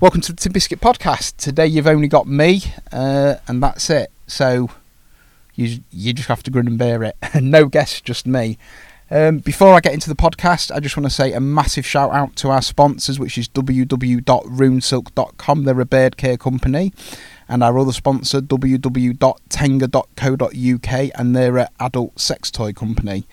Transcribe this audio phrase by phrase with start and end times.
[0.00, 1.36] Welcome to the Tin Biscuit Podcast.
[1.36, 4.10] Today you've only got me, uh, and that's it.
[4.26, 4.70] So
[5.54, 7.16] you you just have to grin and bear it.
[7.42, 8.56] no guests, just me.
[9.10, 12.12] Um, before I get into the podcast, I just want to say a massive shout
[12.12, 15.64] out to our sponsors, which is www.runesilk.com.
[15.64, 16.94] They're a bird care company.
[17.46, 23.26] And our other sponsor, www.tenga.co.uk, and they're an adult sex toy company.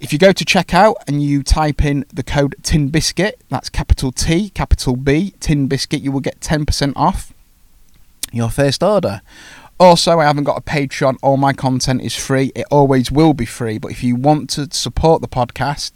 [0.00, 4.12] If you go to checkout and you type in the code Tin Biscuit, that's capital
[4.12, 7.32] T, capital B, Tin Biscuit, you will get 10% off
[8.32, 9.22] your first order.
[9.80, 11.18] Also, I haven't got a Patreon.
[11.20, 12.52] All my content is free.
[12.54, 13.78] It always will be free.
[13.78, 15.94] But if you want to support the podcast,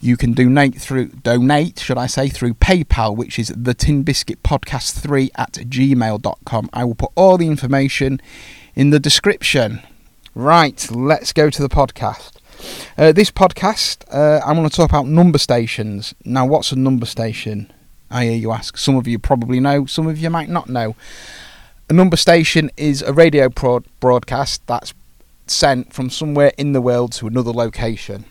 [0.00, 4.40] you can donate through donate, should I say, through PayPal, which is the Tin Biscuit
[4.44, 6.70] Podcast 3 at gmail.com.
[6.72, 8.20] I will put all the information
[8.76, 9.82] in the description.
[10.32, 12.36] Right, let's go to the podcast.
[12.98, 16.14] Uh, this podcast, uh, I'm going to talk about number stations.
[16.24, 17.72] Now, what's a number station?
[18.10, 18.76] I hear you ask.
[18.76, 20.96] Some of you probably know, some of you might not know.
[21.88, 24.94] A number station is a radio pro- broadcast that's
[25.46, 28.24] sent from somewhere in the world to another location.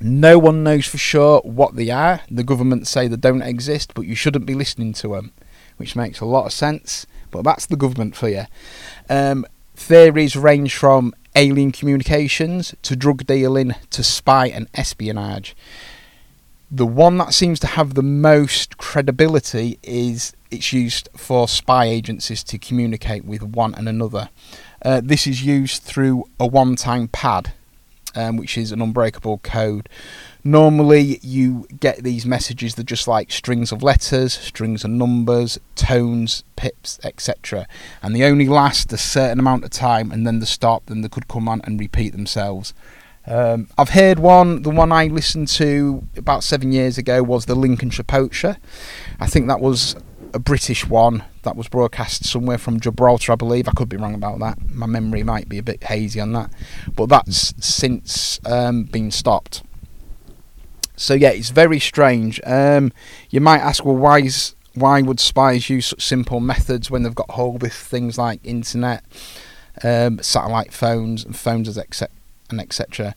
[0.00, 2.20] No one knows for sure what they are.
[2.30, 5.32] The government say they don't exist, but you shouldn't be listening to them,
[5.76, 7.06] which makes a lot of sense.
[7.30, 8.44] But that's the government for you.
[9.10, 9.44] Um,
[9.78, 15.56] theories range from alien communications to drug dealing to spy and espionage.
[16.70, 22.42] The one that seems to have the most credibility is it's used for spy agencies
[22.44, 24.28] to communicate with one and another.
[24.84, 27.52] Uh, this is used through a one time pad,
[28.14, 29.88] um, which is an unbreakable code.
[30.44, 35.58] Normally, you get these messages that are just like strings of letters, strings of numbers,
[35.74, 37.66] tones, pips, etc.
[38.02, 41.08] And they only last a certain amount of time and then they stop, then they
[41.08, 42.72] could come on and repeat themselves.
[43.26, 47.54] Um, I've heard one, the one I listened to about seven years ago was the
[47.54, 48.56] Lincolnshire Poacher.
[49.20, 49.96] I think that was
[50.34, 53.68] a British one that was broadcast somewhere from Gibraltar, I believe.
[53.68, 54.70] I could be wrong about that.
[54.70, 56.50] My memory might be a bit hazy on that.
[56.94, 59.62] But that's since um, been stopped.
[60.96, 62.40] So yeah, it's very strange.
[62.44, 62.92] Um,
[63.30, 67.14] you might ask, well, why is why would spies use such simple methods when they've
[67.14, 69.04] got hold of things like internet,
[69.82, 72.14] um, satellite phones, and phones as etc.
[72.50, 73.14] and etc.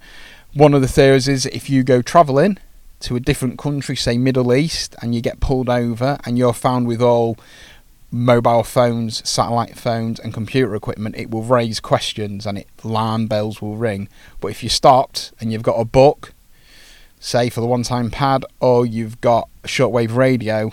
[0.54, 2.58] One of the theories is if you go travelling
[3.02, 6.88] to a different country, say Middle East, and you get pulled over and you're found
[6.88, 7.38] with all
[8.12, 13.62] mobile phones, satellite phones, and computer equipment, it will raise questions and it alarm bells
[13.62, 14.10] will ring.
[14.40, 16.34] But if you're stopped and you've got a book
[17.22, 20.72] say for the one time pad, or you've got a shortwave radio,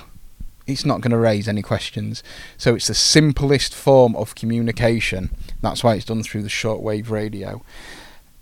[0.66, 2.22] it's not going to raise any questions.
[2.56, 5.30] So it's the simplest form of communication.
[5.62, 7.62] That's why it's done through the shortwave radio.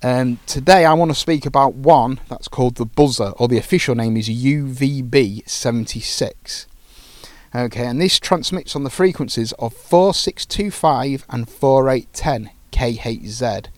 [0.03, 3.95] Um, today I want to speak about one that's called the buzzer, or the official
[3.95, 6.67] name is UVB76.
[7.55, 13.69] Okay, and this transmits on the frequencies of 4625 and 4810 kHz.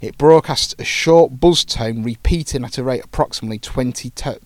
[0.00, 4.40] It broadcasts a short buzz tone repeating at a rate approximately 20 to-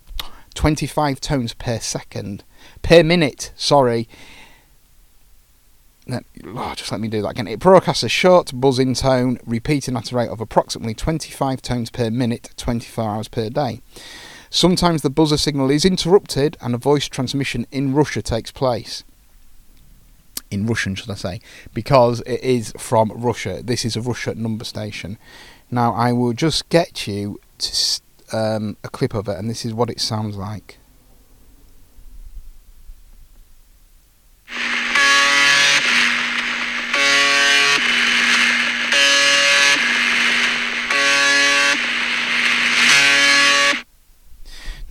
[0.55, 2.45] 25 tones per second.
[2.83, 4.07] Per minute, sorry.
[6.11, 7.47] Oh, just let me do that again.
[7.47, 12.11] It broadcasts a short buzzing tone repeating at a rate of approximately 25 tones per
[12.11, 13.81] minute, 24 hours per day.
[14.51, 19.05] Sometimes the buzzer signal is interrupted and a voice transmission in Russia takes place
[20.51, 21.41] in Russian, should I say,
[21.75, 23.61] because it is from Russia.
[23.63, 25.19] This is a Russia number station.
[25.71, 28.01] Now, I will just get you to
[28.33, 30.78] um, a clip of it, and this is what it sounds like.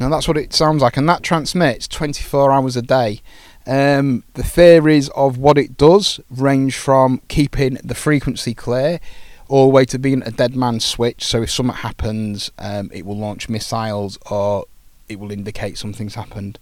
[0.07, 3.19] Now that's what it sounds like, and that transmits 24 hours a day.
[3.65, 9.01] Um, the theories of what it does range from keeping the frequency clear
[9.50, 11.25] all the way to being a dead man switch.
[11.25, 14.63] So if something happens, um, it will launch missiles or
[15.09, 16.57] it will indicate something's happened.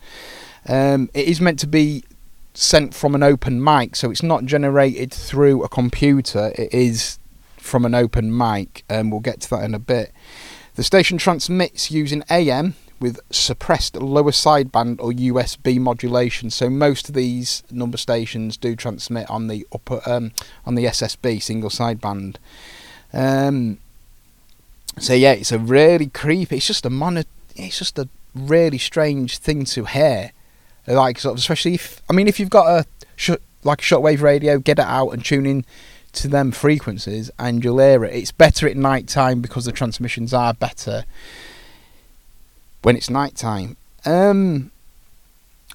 [0.68, 2.04] Um, it is meant to be
[2.56, 6.52] sent from an open mic, so it's not generated through a computer.
[6.58, 7.20] It is
[7.58, 10.12] from an open mic, and we'll get to that in a bit.
[10.74, 12.74] The station transmits using AM
[13.06, 16.50] with suppressed lower sideband or USB modulation.
[16.50, 20.32] So most of these number stations do transmit on the upper um,
[20.66, 22.38] on the SSB single sideband.
[23.14, 23.78] Um,
[24.98, 26.58] so yeah, it's a really creepy.
[26.58, 27.26] It's just a mono.
[27.56, 30.32] It's just a really strange thing to hear.
[30.88, 32.86] Like sort of, especially if I mean, if you've got a
[33.16, 35.64] sh- like a shortwave radio, get it out and tune in
[36.14, 38.16] to them frequencies, and you'll hear it.
[38.16, 41.06] It's better at night time because the transmissions are better
[42.86, 43.76] when it's night time.
[44.06, 44.70] Um,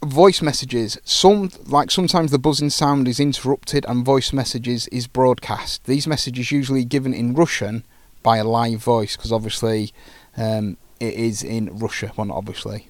[0.00, 0.96] voice messages.
[1.02, 5.86] Some like sometimes the buzzing sound is interrupted and voice messages is broadcast.
[5.86, 7.82] These messages usually given in Russian
[8.22, 9.92] by a live voice because obviously
[10.36, 12.12] um, it is in Russia.
[12.16, 12.86] Well, not obviously,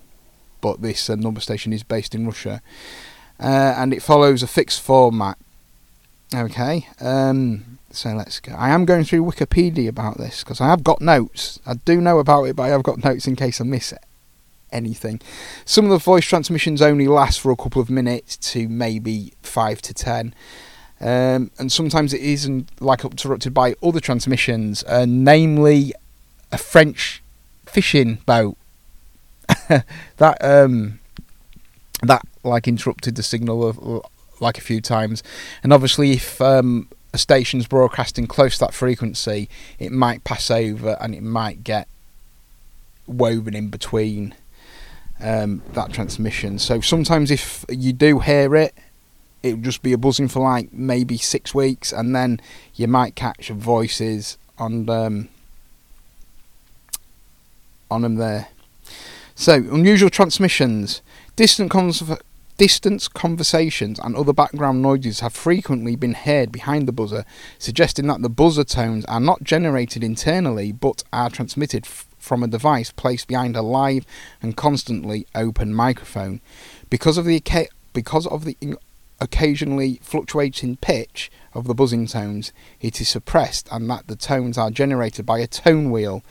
[0.61, 2.61] but this uh, number station is based in Russia,
[3.41, 5.39] uh, and it follows a fixed format.
[6.35, 8.53] Okay, um, so let's go.
[8.53, 11.59] I am going through Wikipedia about this because I have got notes.
[11.65, 14.05] I do know about it, but I have got notes in case I miss it
[14.73, 15.21] anything.
[15.65, 19.83] Some of the voice transmissions only last for a couple of minutes to maybe five
[19.83, 20.35] to ten.
[21.01, 25.95] Um, and sometimes it isn't like interrupted by other transmissions, uh, namely
[26.53, 27.23] a French
[27.65, 28.57] fishing boat
[30.19, 31.01] that um,
[32.03, 34.05] that like interrupted the signal of,
[34.41, 35.23] like a few times.
[35.63, 40.97] And obviously, if um, a station's broadcasting close to that frequency, it might pass over
[41.01, 41.89] and it might get
[43.07, 44.35] woven in between
[45.23, 46.59] um, that transmission.
[46.59, 48.75] So sometimes if you do hear it,
[49.43, 52.41] it'll just be a buzzing for like maybe six weeks, and then
[52.75, 55.29] you might catch voices on um,
[57.91, 58.49] on them there.
[59.35, 61.01] So unusual transmissions,
[61.37, 62.03] distant cons-
[62.59, 67.25] distance conversations and other background noises have frequently been heard behind the buzzer,
[67.59, 71.87] suggesting that the buzzer tones are not generated internally but are transmitted
[72.21, 74.07] from a device placed behind a live
[74.41, 76.41] and constantly open microphone.
[76.89, 77.43] Because of the
[77.93, 78.57] because of the
[79.21, 84.71] occasionally fluctuating pitch of the buzzing tones, it is suppressed and that the tones are
[84.71, 86.23] generated by a tone wheel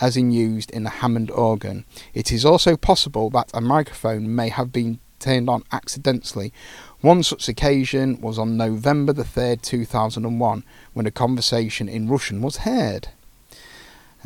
[0.00, 1.84] as in used in a Hammond organ.
[2.12, 6.52] It is also possible that a microphone may have been turned on accidentally.
[7.00, 12.58] One such occasion was on November the 3rd, 2001, when a conversation in Russian was
[12.58, 13.08] heard.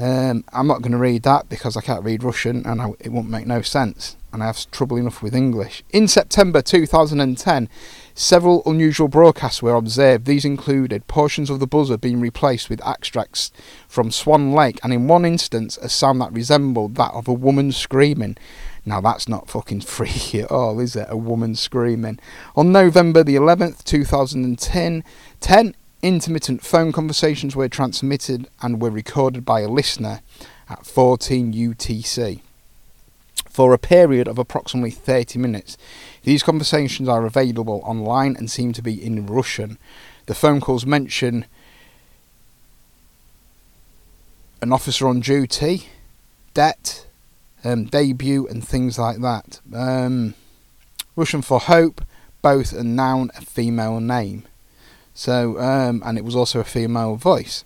[0.01, 3.13] Um, I'm not going to read that because I can't read Russian and I, it
[3.13, 5.85] won't make no sense, and I have trouble enough with English.
[5.91, 7.69] In September 2010,
[8.15, 10.25] several unusual broadcasts were observed.
[10.25, 13.53] These included portions of the buzzer being replaced with extracts
[13.89, 17.71] from Swan Lake, and in one instance, a sound that resembled that of a woman
[17.71, 18.39] screaming.
[18.87, 21.09] Now that's not fucking freaky at all, is it?
[21.11, 22.19] A woman screaming.
[22.57, 25.05] On November the 11th, 2010,
[25.41, 30.21] 10 intermittent phone conversations were transmitted and were recorded by a listener
[30.69, 32.41] at 14 UTC
[33.49, 35.77] for a period of approximately 30 minutes.
[36.23, 39.77] These conversations are available online and seem to be in Russian.
[40.27, 41.47] The phone calls mention
[44.63, 45.89] an officer on duty,
[46.55, 47.07] debt,
[47.65, 49.61] um, debut, and things like that.
[49.75, 50.35] Um,
[51.17, 52.03] Russian for hope,
[52.43, 54.45] both a noun, a female name.
[55.15, 57.65] So, um, and it was also a female voice.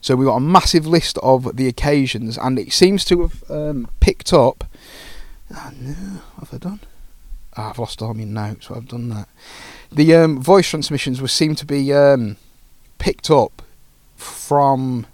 [0.00, 3.88] So we got a massive list of the occasions, and it seems to have um,
[4.00, 4.64] picked up.
[5.54, 6.80] Oh, no, what have I done?
[7.56, 8.68] Oh, I've lost all my notes.
[8.70, 9.28] I've done that.
[9.92, 12.36] The um, voice transmissions were seem to be um,
[12.98, 13.62] picked up
[14.16, 15.06] from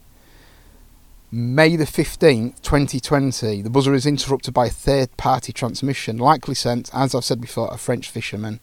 [1.30, 6.88] May the 15th, 2020, the buzzer is interrupted by a third party transmission, likely sent,
[6.94, 8.60] as I've said before, a French fisherman.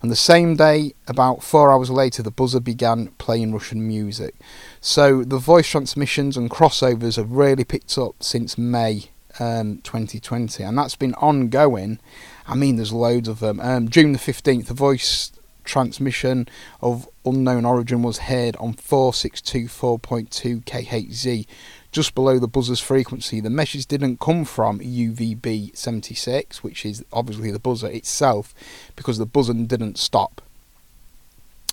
[0.00, 4.36] And the same day, about four hours later, the buzzer began playing Russian music.
[4.80, 10.78] So the voice transmissions and crossovers have really picked up since May um, 2020, and
[10.78, 11.98] that's been ongoing.
[12.46, 13.58] I mean, there's loads of them.
[13.58, 15.32] Um, June the 15th, the voice
[15.64, 16.46] transmission
[16.80, 21.46] of unknown origin was heard on 4624.2 kHz
[21.94, 23.40] just below the buzzer's frequency.
[23.40, 28.52] The message didn't come from UVB 76, which is obviously the buzzer itself,
[28.96, 30.42] because the buzzer didn't stop.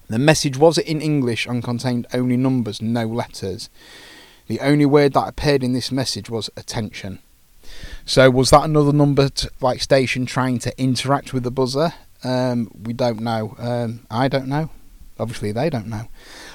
[0.08, 3.70] The message was in English and contained only numbers, no letters.
[4.48, 7.20] The only word that appeared in this message was attention.
[8.06, 11.94] So was that another number to, like station trying to interact with the buzzer?
[12.24, 13.56] Um, we don't know.
[13.58, 14.70] Um, I don't know.
[15.18, 16.08] Obviously, they don't know.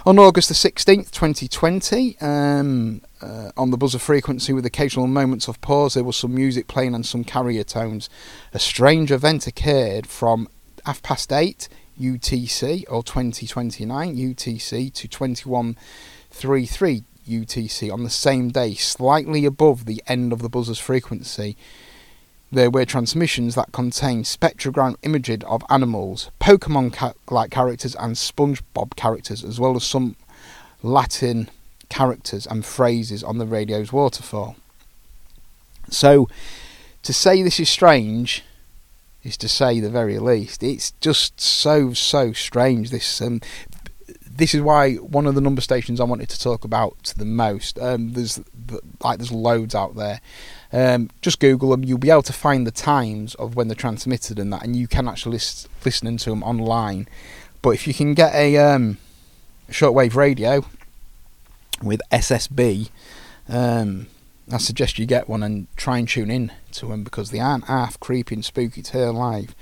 [0.06, 5.60] On August the 16th, 2020, um, uh, on the buzzer frequency with occasional moments of
[5.60, 8.08] pause, there was some music playing and some carrier tones.
[8.52, 10.46] A strange event occurred from
[10.84, 11.68] half past 8
[12.00, 20.32] UTC or 2029 UTC to 2133 UTC on the same day, slightly above the end
[20.32, 21.56] of the buzzer's frequency.
[22.52, 29.44] There were transmissions that contained spectrogram imagery of animals, Pokemon like characters, and SpongeBob characters,
[29.44, 30.16] as well as some
[30.82, 31.50] Latin
[31.88, 34.56] characters and phrases on the radio's waterfall.
[35.90, 36.28] So,
[37.02, 38.42] to say this is strange
[39.26, 40.62] is to say the very least.
[40.62, 42.90] It's just so so strange.
[42.90, 43.40] This um,
[44.36, 47.78] this is why one of the number stations I wanted to talk about the most.
[47.78, 48.40] Um, there's
[49.02, 50.20] like there's loads out there.
[50.72, 51.84] Um, just Google them.
[51.84, 54.88] You'll be able to find the times of when they're transmitted and that, and you
[54.88, 57.08] can actually list, listen to them online.
[57.62, 58.98] But if you can get a um,
[59.70, 60.64] shortwave radio
[61.82, 62.90] with SSB,
[63.48, 64.08] um,
[64.50, 67.64] I suggest you get one and try and tune in to them because they aren't
[67.64, 69.56] half creepy and spooky to hear live.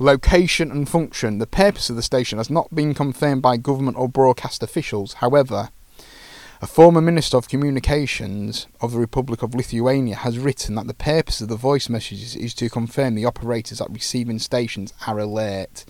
[0.00, 1.38] Location and function.
[1.38, 5.14] The purpose of the station has not been confirmed by government or broadcast officials.
[5.14, 5.70] However,
[6.60, 11.40] a former Minister of Communications of the Republic of Lithuania has written that the purpose
[11.40, 15.84] of the voice messages is to confirm the operators at receiving stations are alert.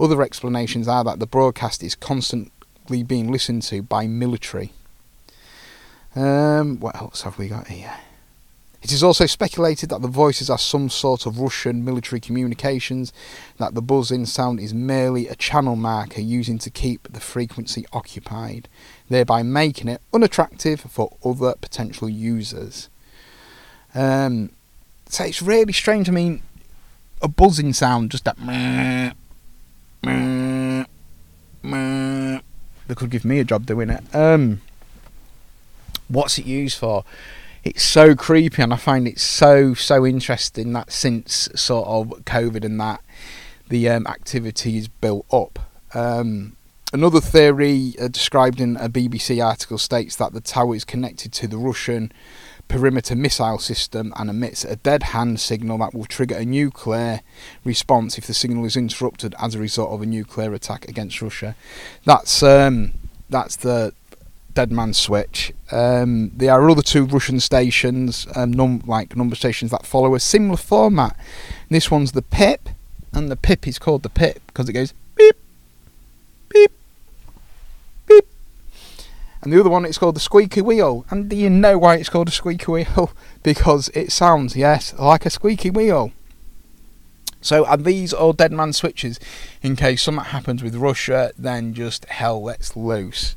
[0.00, 4.72] Other explanations are that the broadcast is constantly being listened to by military.
[6.14, 7.94] Um, what else have we got here?
[8.82, 13.14] It is also speculated that the voices are some sort of Russian military communications,
[13.56, 18.68] that the buzzing sound is merely a channel marker using to keep the frequency occupied,
[19.08, 22.90] thereby making it unattractive for other potential users.
[23.94, 24.50] Um,
[25.06, 26.10] so it's really strange.
[26.10, 26.42] I mean,
[27.22, 28.36] a buzzing sound, just that.
[32.86, 34.04] They could give me a job doing it.
[34.14, 34.60] Um,
[36.14, 37.04] what's it used for?
[37.64, 42.62] it's so creepy and I find it so so interesting that since sort of COVID
[42.62, 43.00] and that
[43.68, 45.58] the um, activity is built up.
[45.94, 46.56] Um,
[46.92, 51.48] another theory uh, described in a BBC article states that the tower is connected to
[51.48, 52.12] the Russian
[52.68, 57.20] perimeter missile system and emits a dead hand signal that will trigger a nuclear
[57.62, 61.54] response if the signal is interrupted as a result of a nuclear attack against Russia.
[62.04, 62.92] That's um,
[63.30, 63.94] that's the
[64.54, 65.52] Dead Man Switch.
[65.70, 70.20] Um, there are other two Russian stations, um, num- like number stations that follow a
[70.20, 71.16] similar format.
[71.68, 72.68] This one's the Pip,
[73.12, 75.36] and the Pip is called the Pip because it goes beep,
[76.48, 76.72] beep,
[78.08, 78.26] beep.
[79.42, 81.04] And the other one is called the Squeaky Wheel.
[81.10, 83.12] And do you know why it's called a Squeaky Wheel?
[83.44, 86.10] because it sounds, yes, like a squeaky wheel.
[87.40, 89.20] So are these all dead man switches
[89.62, 93.36] in case something happens with Russia, then just hell lets loose.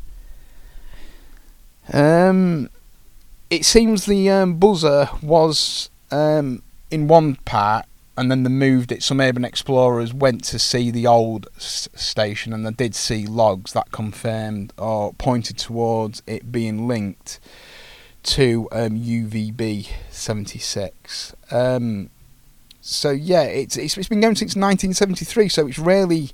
[1.93, 2.69] Um,
[3.49, 7.85] it seems the um, buzzer was um, in one part,
[8.17, 9.03] and then they moved it.
[9.03, 13.73] Some urban explorers went to see the old s- station, and they did see logs
[13.73, 17.39] that confirmed or pointed towards it being linked
[18.23, 21.33] to um, UVB seventy six.
[21.51, 22.09] Um,
[22.81, 25.49] so yeah, it's, it's it's been going since 1973.
[25.49, 26.31] So it's really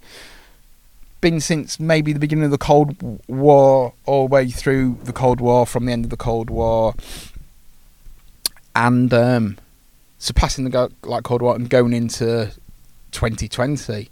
[1.24, 5.40] been since maybe the beginning of the Cold War, all the way through the Cold
[5.40, 6.94] War, from the end of the Cold War,
[8.76, 9.58] and um,
[10.20, 12.52] surpassing the like Cold War and going into
[13.14, 14.10] 2020.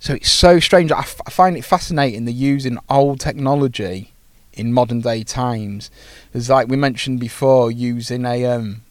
[0.00, 0.90] So it's so strange.
[0.90, 4.12] I, f- I find it fascinating the using old technology
[4.52, 5.88] in modern day times.
[6.34, 8.82] It's like we mentioned before, using a um,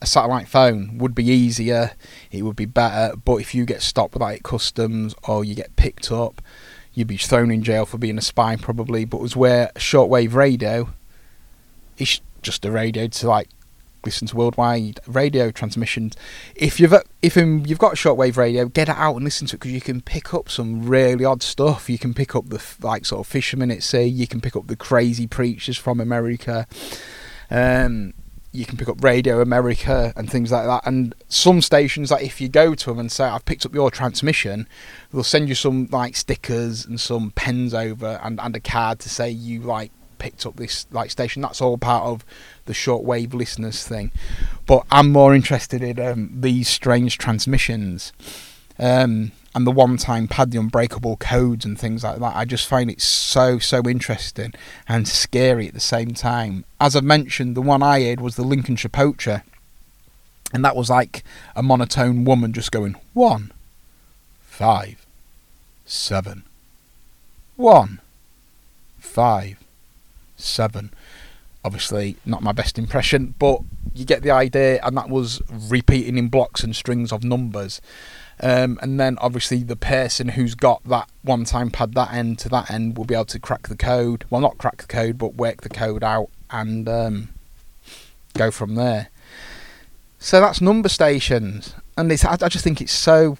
[0.00, 1.92] a satellite phone would be easier,
[2.30, 6.12] it would be better, but if you get stopped without customs or you get picked
[6.12, 6.42] up,
[6.92, 9.04] you'd be thrown in jail for being a spy probably.
[9.04, 10.90] But was where shortwave radio
[11.98, 13.48] is just a radio to like
[14.04, 16.16] listen to worldwide radio transmissions.
[16.54, 19.72] If you've if you've got shortwave radio, get it out and listen to it because
[19.72, 21.88] you can pick up some really odd stuff.
[21.88, 24.04] You can pick up the like sort of fishermen at sea.
[24.04, 26.66] You can pick up the crazy preachers from America.
[27.50, 28.14] Um,
[28.54, 30.86] you can pick up Radio America and things like that.
[30.86, 33.90] And some stations, like if you go to them and say, "I've picked up your
[33.90, 34.68] transmission,"
[35.12, 39.08] they'll send you some like stickers and some pens over and, and a card to
[39.08, 41.42] say you like picked up this like station.
[41.42, 42.24] That's all part of
[42.66, 44.12] the shortwave listeners thing.
[44.66, 48.12] But I'm more interested in um, these strange transmissions.
[48.78, 52.36] Um, and the one time pad, the unbreakable codes and things like that.
[52.36, 54.52] I just find it so, so interesting
[54.88, 56.64] and scary at the same time.
[56.80, 59.44] As I've mentioned, the one I heard was the Lincolnshire Poacher,
[60.52, 61.22] and that was like
[61.54, 63.52] a monotone woman just going one,
[64.42, 65.06] five,
[65.84, 66.44] seven,
[67.56, 68.00] one,
[68.98, 69.58] five,
[70.36, 70.92] seven.
[71.64, 73.60] Obviously, not my best impression, but
[73.94, 77.80] you get the idea, and that was repeating in blocks and strings of numbers.
[78.40, 82.48] Um, and then obviously the person who's got that one time pad that end to
[82.50, 84.24] that end will be able to crack the code.
[84.30, 87.28] Well, not crack the code, but work the code out and um,
[88.34, 89.08] go from there.
[90.18, 93.36] So that's number stations, and it's I, just think it's so.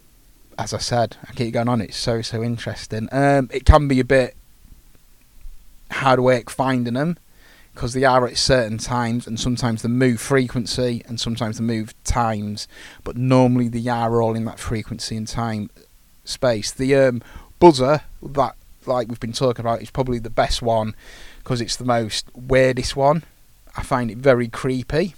[0.59, 1.81] As I said, I keep going on.
[1.81, 3.09] It's so so interesting.
[3.11, 4.37] Um, it can be a bit
[5.91, 7.17] hard work finding them
[7.75, 11.93] because they are at certain times and sometimes the move frequency and sometimes the move
[12.05, 12.69] times,
[13.03, 15.71] but normally they are all in that frequency and time
[16.25, 16.71] space.
[16.71, 17.23] The um,
[17.59, 18.55] buzzer that
[18.87, 20.95] like we've been talking about, is probably the best one
[21.39, 23.25] because it's the most weirdest one.
[23.77, 25.15] I find it very creepy.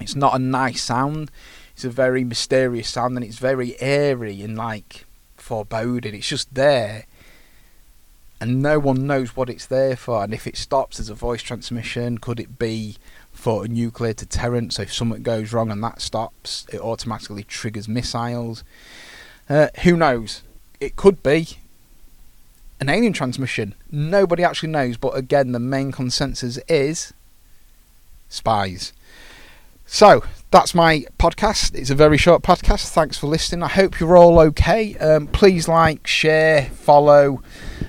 [0.00, 1.30] It's not a nice sound.
[1.72, 5.04] It's a very mysterious sound, and it's very airy and like
[5.36, 6.14] foreboding.
[6.14, 7.04] It's just there,
[8.40, 10.22] and no one knows what it's there for.
[10.24, 12.96] And if it stops as a voice transmission, could it be
[13.32, 14.74] for a nuclear deterrent?
[14.74, 18.64] So if something goes wrong and that stops, it automatically triggers missiles.
[19.48, 20.42] Uh, who knows?
[20.80, 21.58] It could be
[22.80, 23.74] an alien transmission.
[23.90, 27.14] Nobody actually knows, but again, the main consensus is
[28.28, 28.92] spies.
[29.86, 30.24] So
[30.56, 31.74] that's my podcast.
[31.74, 32.88] It's a very short podcast.
[32.88, 33.62] Thanks for listening.
[33.62, 34.96] I hope you're all okay.
[34.96, 37.42] Um, please like, share, follow.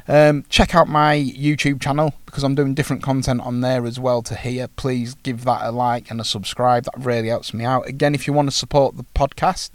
[0.06, 4.22] Um, check out my YouTube channel because I'm doing different content on there as well
[4.24, 4.68] to hear.
[4.68, 6.84] Please give that a like and a subscribe.
[6.84, 7.88] That really helps me out.
[7.88, 9.70] Again, if you want to support the podcast,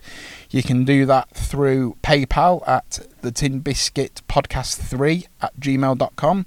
[0.51, 6.47] you can do that through PayPal at the Tin Biscuit Podcast 3 at gmail.com.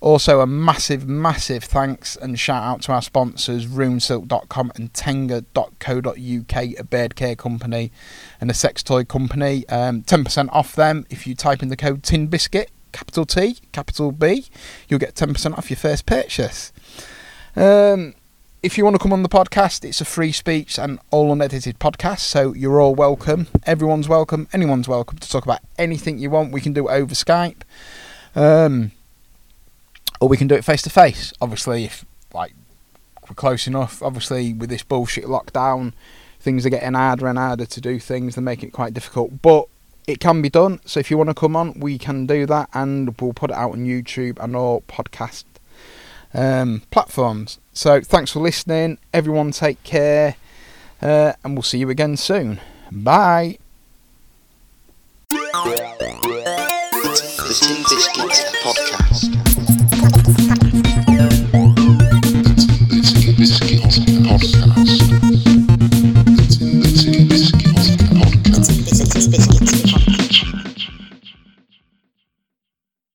[0.00, 6.84] Also, a massive, massive thanks and shout out to our sponsors, runesilk.com and tenga.co.uk, a
[6.84, 7.92] beard care company
[8.40, 9.68] and a sex toy company.
[9.68, 14.12] Um, 10% off them if you type in the code Tin Biscuit, capital T, capital
[14.12, 14.46] B.
[14.88, 16.72] You'll get 10% off your first purchase.
[17.54, 18.14] Um,
[18.62, 21.78] if you want to come on the podcast, it's a free speech and all unedited
[21.78, 23.46] podcast, so you're all welcome.
[23.64, 24.48] Everyone's welcome.
[24.52, 26.52] Anyone's welcome to talk about anything you want.
[26.52, 27.62] We can do it over Skype.
[28.34, 28.92] Um,
[30.20, 31.32] or we can do it face to face.
[31.40, 32.54] Obviously, if like
[33.28, 34.02] we're close enough.
[34.02, 35.92] Obviously, with this bullshit lockdown,
[36.40, 38.34] things are getting harder and harder to do things.
[38.34, 39.66] They're making it quite difficult, but
[40.06, 40.80] it can be done.
[40.84, 43.56] So if you want to come on, we can do that, and we'll put it
[43.56, 45.44] out on YouTube and all podcast
[46.34, 47.58] um, platforms.
[47.72, 49.50] So thanks for listening, everyone.
[49.50, 50.36] Take care,
[51.02, 52.60] uh, and we'll see you again soon.
[52.90, 53.58] Bye.
[55.28, 55.36] The
[57.60, 59.45] Tin Biscuits Podcast.